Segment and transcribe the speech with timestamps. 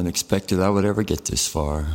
[0.00, 1.88] one expected I would ever get this far.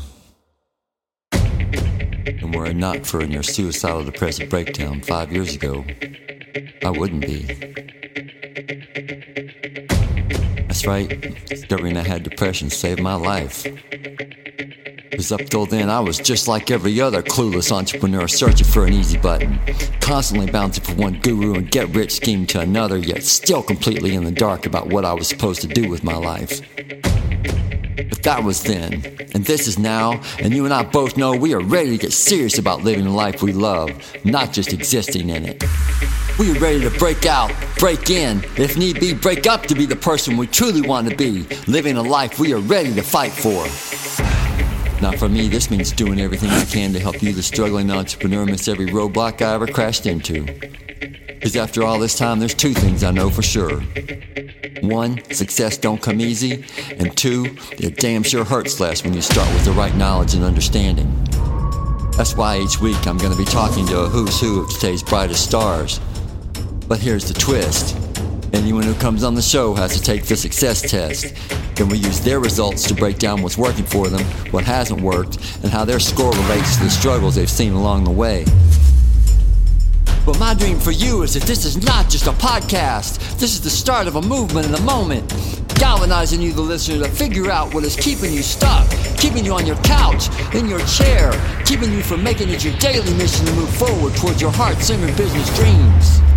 [1.31, 5.83] And were it not for near suicidal depressive breakdown five years ago,
[6.83, 7.47] I wouldn't be.
[10.67, 11.09] That's right,
[11.47, 13.63] discovering I had depression saved my life.
[15.09, 18.93] Because up till then, I was just like every other clueless entrepreneur searching for an
[18.93, 19.59] easy button,
[19.99, 24.25] constantly bouncing from one guru and get rich scheme to another, yet still completely in
[24.25, 26.61] the dark about what I was supposed to do with my life.
[27.95, 28.93] But that was then,
[29.33, 32.11] and this is now, and you and I both know we are ready to get
[32.13, 33.89] serious about living the life we love,
[34.25, 35.63] not just existing in it.
[36.37, 39.85] We are ready to break out, break in, if need be, break up to be
[39.85, 43.31] the person we truly want to be, living a life we are ready to fight
[43.31, 43.63] for.
[45.01, 48.45] Now, for me, this means doing everything I can to help you, the struggling entrepreneur,
[48.45, 50.43] miss every roadblock I ever crashed into.
[50.43, 53.81] Because after all this time, there's two things I know for sure.
[54.87, 56.65] One, success don't come easy,
[56.97, 60.43] and two, it damn sure hurts less when you start with the right knowledge and
[60.43, 61.11] understanding.
[62.17, 65.03] That's why each week I'm going to be talking to a who's who of today's
[65.03, 65.99] brightest stars.
[66.87, 67.97] But here's the twist.
[68.53, 71.35] Anyone who comes on the show has to take the success test.
[71.75, 75.35] Then we use their results to break down what's working for them, what hasn't worked,
[75.63, 78.45] and how their score relates to the struggles they've seen along the way.
[80.25, 83.19] But my dream for you is that this is not just a podcast.
[83.37, 85.29] This is the start of a movement in the moment.
[85.75, 89.67] Galvanizing you, the listener, to figure out what is keeping you stuck, keeping you on
[89.67, 91.31] your couch, in your chair,
[91.63, 95.15] keeping you from making it your daily mission to move forward towards your heart centered
[95.15, 96.34] business dreams.